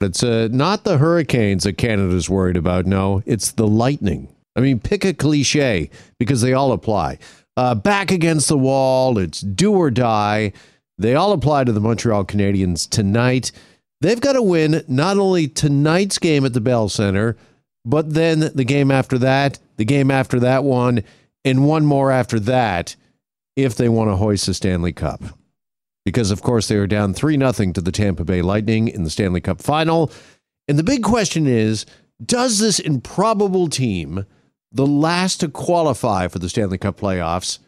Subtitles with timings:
[0.00, 2.86] It's uh, not the hurricanes that Canada's worried about.
[2.86, 4.28] No, it's the lightning.
[4.54, 7.18] I mean, pick a cliche because they all apply.
[7.56, 10.52] Uh, back against the wall, it's do or die.
[10.98, 13.50] They all apply to the Montreal Canadiens tonight.
[14.00, 17.36] They've got to win not only tonight's game at the Bell Center,
[17.84, 21.02] but then the game after that, the game after that one,
[21.44, 22.94] and one more after that
[23.56, 25.22] if they want to hoist the Stanley Cup.
[26.08, 29.10] Because, of course, they are down 3 0 to the Tampa Bay Lightning in the
[29.10, 30.10] Stanley Cup final.
[30.66, 31.84] And the big question is
[32.24, 34.24] does this improbable team,
[34.72, 37.58] the last to qualify for the Stanley Cup playoffs,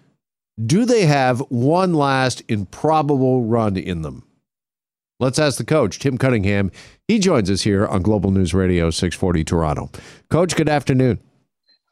[0.65, 4.25] do they have one last improbable run in them?
[5.19, 6.73] Let's ask the coach, Tim Cunningham.
[7.09, 9.91] He joins us here on Global News Radio 640 Toronto.
[10.31, 11.21] Coach, good afternoon.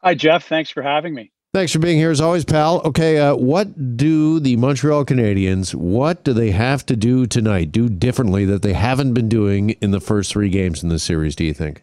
[0.03, 0.49] Hi, Jeff.
[0.49, 1.31] Thanks for having me.
[1.55, 2.83] Thanks for being here as always, pal.
[2.85, 7.89] Okay, uh, what do the Montreal Canadiens, what do they have to do tonight, do
[7.89, 11.45] differently that they haven't been doing in the first three games in this series, do
[11.45, 11.83] you think?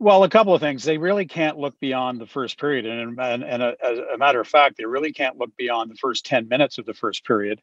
[0.00, 0.84] Well, a couple of things.
[0.84, 2.84] They really can't look beyond the first period.
[2.84, 5.96] And, and, and a, as a matter of fact, they really can't look beyond the
[5.96, 7.62] first 10 minutes of the first period.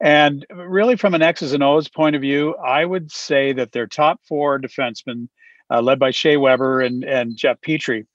[0.00, 3.86] And really, from an X's and O's point of view, I would say that their
[3.86, 5.28] top four defensemen,
[5.70, 8.06] uh, led by Shea Weber and, and Jeff Petry,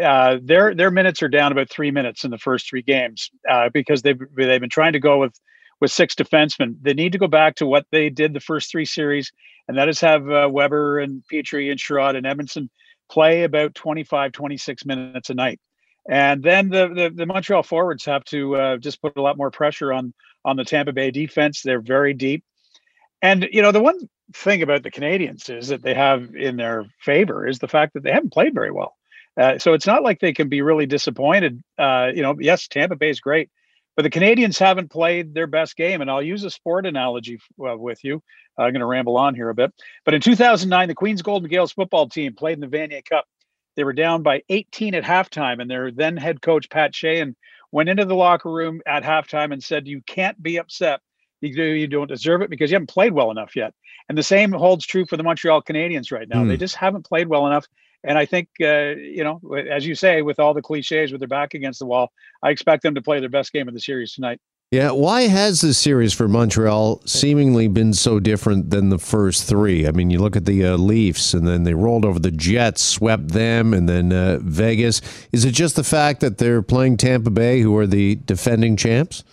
[0.00, 3.68] uh, their their minutes are down about three minutes in the first three games uh,
[3.72, 5.38] because they've they've been trying to go with
[5.80, 6.76] with six defensemen.
[6.80, 9.32] They need to go back to what they did the first three series,
[9.68, 12.68] and that is have uh, Weber and Petry and Chiarot and Edmundson
[13.10, 15.60] play about 25, 26 minutes a night.
[16.08, 19.50] And then the, the, the Montreal forwards have to uh, just put a lot more
[19.50, 21.62] pressure on on the Tampa Bay defense.
[21.62, 22.44] They're very deep.
[23.20, 26.86] And you know, the one thing about the Canadians is that they have in their
[27.00, 28.96] favor is the fact that they haven't played very well.
[29.40, 31.62] Uh, so it's not like they can be really disappointed.
[31.78, 33.50] Uh, you know, yes, Tampa Bay is great,
[33.96, 36.00] but the Canadians haven't played their best game.
[36.00, 38.22] And I'll use a sport analogy uh, with you.
[38.58, 39.72] I'm going to ramble on here a bit.
[40.04, 43.24] But in 2009, the Queens Golden Gaels football team played in the Vanier Cup.
[43.74, 47.34] They were down by 18 at halftime, and their then head coach Pat Sheahan
[47.70, 51.00] went into the locker room at halftime and said, "You can't be upset.
[51.40, 53.72] You, you don't deserve it because you haven't played well enough yet."
[54.08, 56.44] And the same holds true for the Montreal Canadiens right now.
[56.44, 56.48] Mm.
[56.48, 57.66] They just haven't played well enough.
[58.04, 59.40] And I think, uh, you know,
[59.70, 62.10] as you say, with all the cliches, with their back against the wall,
[62.42, 64.40] I expect them to play their best game of the series tonight.
[64.72, 69.86] Yeah, why has this series for Montreal seemingly been so different than the first three?
[69.86, 72.80] I mean, you look at the uh, Leafs, and then they rolled over the Jets,
[72.80, 75.02] swept them, and then uh, Vegas.
[75.30, 79.24] Is it just the fact that they're playing Tampa Bay, who are the defending champs?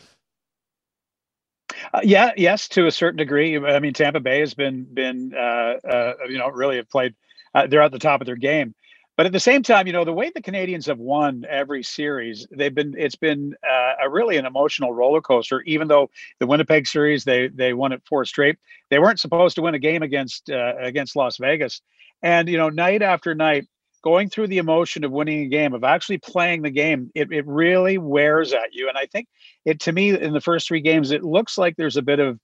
[1.94, 3.58] Uh, yeah, yes, to a certain degree.
[3.58, 7.16] I mean, Tampa Bay has been been uh, uh, you know really have played.
[7.54, 8.76] Uh, they're at the top of their game.
[9.20, 12.48] But at the same time, you know, the way the Canadians have won every series,
[12.52, 15.59] they've been it's been uh, a really an emotional roller coaster.
[15.64, 16.09] Even though
[16.40, 18.58] the Winnipeg series they they won it four straight,
[18.90, 21.82] they weren't supposed to win a game against uh, against Las Vegas.
[22.22, 23.68] And you know, night after night,
[24.06, 27.46] going through the emotion of winning a game, of actually playing the game, it it
[27.46, 28.88] really wears at you.
[28.88, 29.28] And I think
[29.66, 32.40] it to me in the first three games, it looks like there's a bit of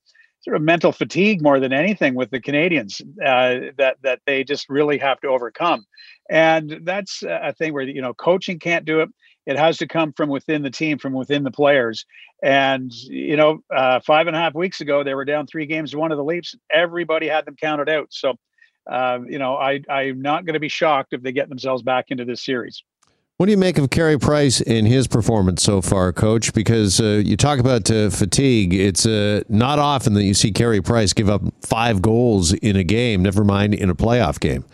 [0.46, 4.68] sort of mental fatigue more than anything with the Canadians uh, that that they just
[4.68, 5.84] really have to overcome,
[6.30, 9.08] and that's a thing where you know coaching can't do it.
[9.44, 12.06] It has to come from within the team, from within the players.
[12.44, 15.96] And you know, uh, five and a half weeks ago, they were down three games
[15.96, 16.54] one of the Leafs.
[16.70, 18.06] Everybody had them counted out.
[18.10, 18.34] So,
[18.88, 22.06] uh, you know, I I'm not going to be shocked if they get themselves back
[22.10, 22.84] into this series.
[23.38, 26.54] What do you make of Carey Price in his performance so far, Coach?
[26.54, 28.72] Because uh, you talk about uh, fatigue.
[28.72, 32.82] It's uh, not often that you see Carey Price give up five goals in a
[32.82, 34.64] game, never mind in a playoff game.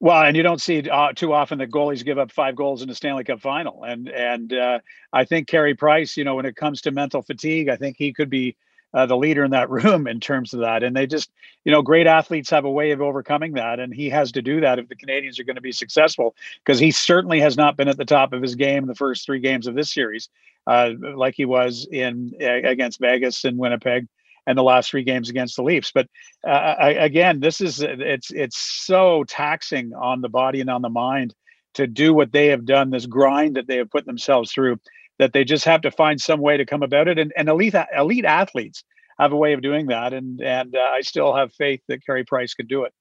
[0.00, 2.88] Well, and you don't see uh, too often that goalies give up five goals in
[2.88, 3.84] a Stanley Cup final.
[3.84, 4.78] And and uh,
[5.12, 8.14] I think Carey Price, you know, when it comes to mental fatigue, I think he
[8.14, 8.56] could be
[8.96, 10.82] uh, the leader in that room in terms of that.
[10.82, 11.30] And they just,
[11.64, 13.78] you know, great athletes have a way of overcoming that.
[13.78, 16.34] And he has to do that if the Canadians are going to be successful,
[16.64, 19.38] because he certainly has not been at the top of his game the first three
[19.38, 20.30] games of this series,
[20.66, 24.08] uh, like he was in against Vegas and Winnipeg
[24.46, 25.92] and the last three games against the Leafs.
[25.92, 26.08] But
[26.46, 30.88] uh, I, again, this is it's it's so taxing on the body and on the
[30.88, 31.34] mind
[31.74, 34.78] to do what they have done, this grind that they have put themselves through
[35.18, 37.18] that they just have to find some way to come about it.
[37.18, 38.84] And, and elite elite athletes
[39.18, 40.12] have a way of doing that.
[40.12, 42.92] And and uh, I still have faith that Carey Price could do it.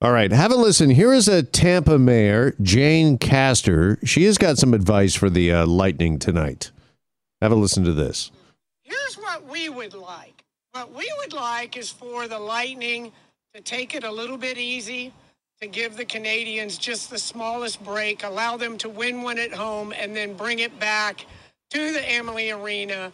[0.00, 0.90] All right, have a listen.
[0.90, 3.98] Here is a Tampa mayor, Jane Castor.
[4.04, 6.72] She has got some advice for the uh, Lightning tonight.
[7.40, 8.30] Have a listen to this.
[8.82, 10.44] Here's what we would like.
[10.72, 13.12] What we would like is for the Lightning
[13.54, 15.12] to take it a little bit easy,
[15.62, 19.94] to give the Canadians just the smallest break, allow them to win one at home,
[19.96, 21.24] and then bring it back
[21.74, 23.12] to the Amalie Arena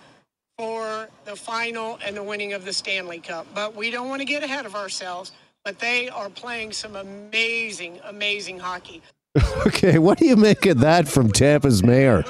[0.59, 3.47] for the final and the winning of the Stanley Cup.
[3.55, 5.33] But we don't want to get ahead of ourselves.
[5.65, 9.03] but they are playing some amazing, amazing hockey.
[9.67, 12.25] okay, what do you make of that from Tampa's mayor?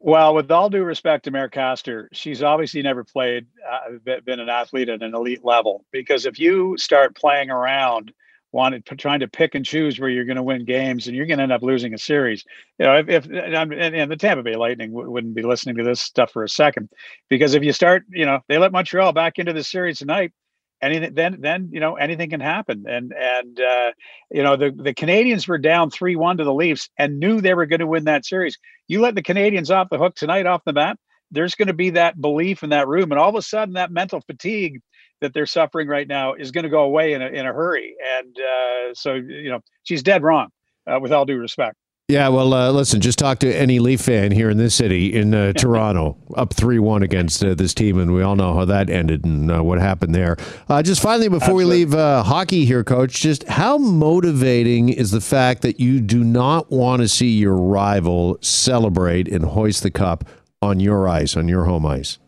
[0.00, 4.48] Well, with all due respect to Mayor Castor, she's obviously never played, uh, been an
[4.48, 5.84] athlete at an elite level.
[5.90, 8.12] Because if you start playing around,
[8.52, 11.38] wanted trying to pick and choose where you're going to win games, and you're going
[11.38, 12.44] to end up losing a series.
[12.78, 15.84] You know, if, if and, and the Tampa Bay Lightning w- wouldn't be listening to
[15.84, 16.88] this stuff for a second,
[17.28, 20.32] because if you start, you know, they let Montreal back into the series tonight
[20.80, 23.90] anything then then you know anything can happen and and uh,
[24.30, 27.66] you know the the Canadiens were down 3-1 to the Leafs and knew they were
[27.66, 30.72] going to win that series you let the Canadians off the hook tonight off the
[30.72, 30.96] bat
[31.30, 33.90] there's going to be that belief in that room and all of a sudden that
[33.90, 34.80] mental fatigue
[35.20, 37.94] that they're suffering right now is going to go away in a, in a hurry
[38.18, 40.48] and uh, so you know she's dead wrong
[40.86, 41.76] uh, with all due respect
[42.10, 45.34] yeah, well, uh, listen, just talk to any Leaf fan here in this city, in
[45.34, 48.88] uh, Toronto, up 3 1 against uh, this team, and we all know how that
[48.88, 50.38] ended and uh, what happened there.
[50.70, 51.66] Uh, just finally, before Absolutely.
[51.66, 56.24] we leave uh, hockey here, coach, just how motivating is the fact that you do
[56.24, 60.24] not want to see your rival celebrate and hoist the cup
[60.62, 62.18] on your ice, on your home ice?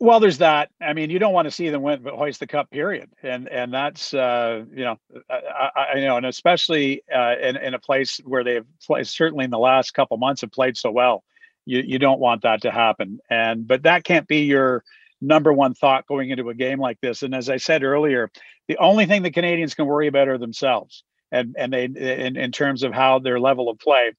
[0.00, 0.70] Well, there's that.
[0.80, 2.70] I mean, you don't want to see them win, but hoist the cup.
[2.70, 3.10] Period.
[3.22, 4.96] And and that's uh, you know,
[5.28, 9.44] I, I, you know, and especially uh, in in a place where they've played, certainly
[9.44, 11.24] in the last couple months have played so well,
[11.66, 13.18] you you don't want that to happen.
[13.28, 14.84] And but that can't be your
[15.20, 17.24] number one thought going into a game like this.
[17.24, 18.30] And as I said earlier,
[18.68, 21.02] the only thing the Canadians can worry about are themselves,
[21.32, 24.12] and and they in in terms of how their level of play.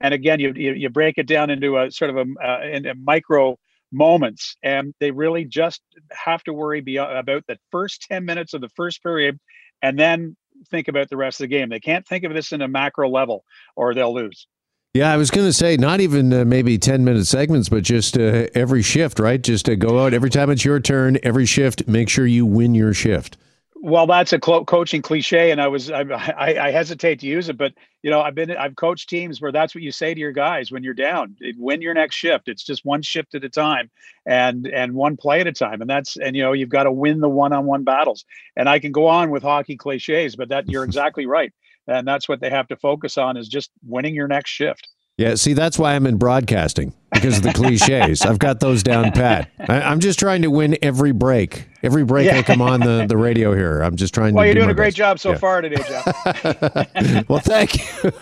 [0.00, 2.86] And again, you you, you break it down into a sort of a, uh, in
[2.86, 3.58] a micro
[3.92, 5.82] moments and they really just
[6.12, 9.38] have to worry about the first 10 minutes of the first period
[9.82, 10.36] and then
[10.70, 11.68] think about the rest of the game.
[11.68, 13.44] They can't think of this in a macro level
[13.76, 14.46] or they'll lose.
[14.92, 18.18] Yeah, I was going to say not even uh, maybe 10 minute segments, but just
[18.18, 19.40] uh, every shift, right?
[19.40, 22.74] Just to go out every time it's your turn, every shift, make sure you win
[22.74, 23.36] your shift
[23.82, 27.56] well, that's a coaching cliche, and I was I, I, I, hesitate to use it,
[27.56, 27.72] but
[28.02, 30.70] you know I've been I've coached teams where that's what you say to your guys
[30.70, 31.36] when you're down.
[31.56, 32.48] Win your next shift.
[32.48, 33.90] It's just one shift at a time,
[34.26, 36.92] and and one play at a time, and that's and you know you've got to
[36.92, 38.26] win the one-on-one battles.
[38.54, 41.52] And I can go on with hockey cliches, but that you're exactly right,
[41.86, 44.88] and that's what they have to focus on is just winning your next shift.
[45.20, 48.22] Yeah, see, that's why I'm in broadcasting because of the cliches.
[48.22, 49.50] I've got those down pat.
[49.58, 51.68] I, am just trying to win every break.
[51.82, 52.38] Every break yeah.
[52.38, 53.82] I come on the, the radio here.
[53.82, 54.46] I'm just trying well, to.
[54.46, 54.96] Well, you're doing a great best.
[54.96, 55.36] job so yeah.
[55.36, 57.28] far today, Jeff.
[57.28, 58.12] well, thank you.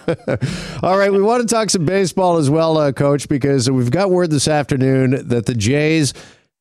[0.82, 4.10] All right, we want to talk some baseball as well, uh, Coach, because we've got
[4.10, 6.14] word this afternoon that the Jays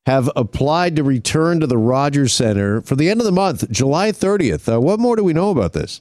[0.06, 4.12] have applied to return to the Rogers Center for the end of the month, July
[4.12, 4.72] 30th.
[4.72, 6.00] Uh, what more do we know about this?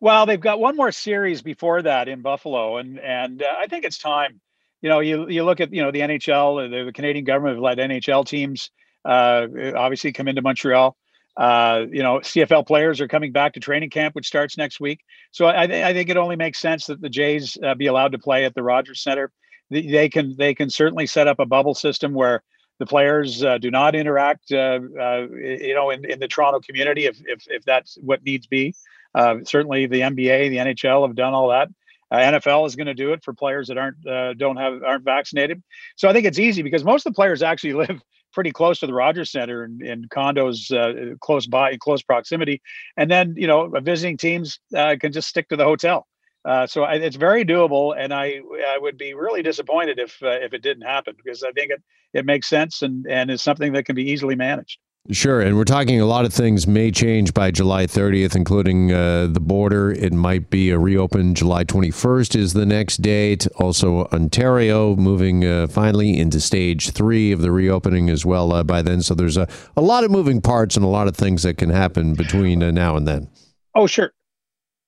[0.00, 3.84] Well, they've got one more series before that in Buffalo, and and uh, I think
[3.84, 4.40] it's time.
[4.82, 7.62] You know, you you look at you know the NHL, the, the Canadian government have
[7.62, 8.70] let NHL teams
[9.04, 9.46] uh,
[9.76, 10.96] obviously come into Montreal.
[11.36, 15.00] Uh, you know, CFL players are coming back to training camp, which starts next week.
[15.32, 18.18] So I, I think it only makes sense that the Jays uh, be allowed to
[18.18, 19.30] play at the Rogers Center.
[19.70, 22.42] They can they can certainly set up a bubble system where
[22.78, 27.06] the players uh, do not interact, uh, uh, you know, in, in the Toronto community
[27.06, 28.74] if, if, if that's what needs be.
[29.16, 31.68] Uh, certainly, the NBA, the NHL have done all that.
[32.10, 35.04] Uh, NFL is going to do it for players that aren't uh, don't have aren't
[35.04, 35.62] vaccinated.
[35.96, 38.00] So I think it's easy because most of the players actually live
[38.32, 42.60] pretty close to the Rogers Center and in, condos uh, close by, in close proximity.
[42.96, 46.06] And then you know, visiting teams uh, can just stick to the hotel.
[46.44, 50.52] Uh, so I, it's very doable, and I I would be really disappointed if if
[50.52, 51.82] it didn't happen because I think it
[52.12, 54.78] it makes sense and and is something that can be easily managed.
[55.12, 59.28] Sure, and we're talking a lot of things may change by July 30th, including uh,
[59.30, 59.92] the border.
[59.92, 63.46] It might be a reopen July 21st is the next date.
[63.58, 68.82] Also, Ontario moving uh, finally into stage three of the reopening as well uh, by
[68.82, 69.00] then.
[69.00, 69.46] So there's a,
[69.76, 72.72] a lot of moving parts and a lot of things that can happen between uh,
[72.72, 73.28] now and then.
[73.76, 74.12] Oh, sure.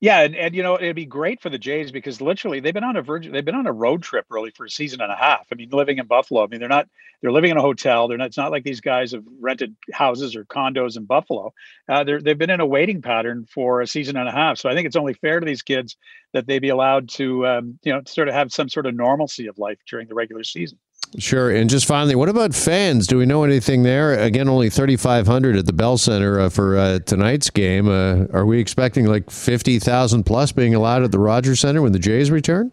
[0.00, 2.84] Yeah, and, and you know it'd be great for the Jays because literally they've been
[2.84, 5.16] on a virgin, they've been on a road trip really for a season and a
[5.16, 5.48] half.
[5.50, 6.44] I mean, living in Buffalo.
[6.44, 6.88] I mean, they're not
[7.20, 8.06] they're living in a hotel.
[8.06, 8.28] They're not.
[8.28, 11.52] It's not like these guys have rented houses or condos in Buffalo.
[11.88, 14.58] Uh, they're they've been in a waiting pattern for a season and a half.
[14.58, 15.96] So I think it's only fair to these kids
[16.32, 19.48] that they be allowed to um, you know sort of have some sort of normalcy
[19.48, 20.78] of life during the regular season.
[21.16, 21.50] Sure.
[21.50, 23.06] And just finally, what about fans?
[23.06, 24.12] Do we know anything there?
[24.12, 27.88] Again, only 3,500 at the Bell Center uh, for uh, tonight's game.
[27.88, 31.98] Uh, are we expecting like 50,000 plus being allowed at the Rogers Center when the
[31.98, 32.72] Jays return?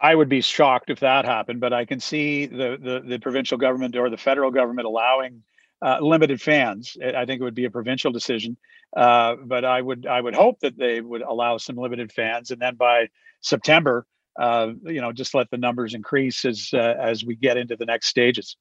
[0.00, 3.58] I would be shocked if that happened, but I can see the, the, the provincial
[3.58, 5.42] government or the federal government allowing
[5.82, 6.96] uh, limited fans.
[7.02, 8.56] I think it would be a provincial decision,
[8.96, 12.60] uh, but I would I would hope that they would allow some limited fans, and
[12.60, 13.08] then by
[13.40, 14.06] September,
[14.40, 17.84] uh, you know, just let the numbers increase as uh, as we get into the
[17.84, 18.56] next stages.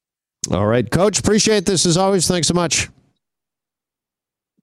[0.51, 1.19] All right, Coach.
[1.19, 2.27] Appreciate this as always.
[2.27, 2.89] Thanks so much.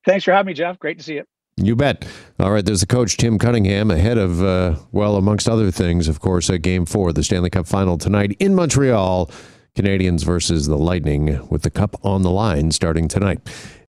[0.04, 0.78] Thanks for having me, Jeff.
[0.78, 1.24] Great to see you.
[1.56, 2.06] You bet.
[2.38, 6.20] All right, there's the coach, Tim Cunningham, ahead of, uh, well, amongst other things, of
[6.20, 9.30] course, at game four, the Stanley Cup final tonight in Montreal.
[9.74, 13.40] Canadians versus the Lightning with the cup on the line starting tonight.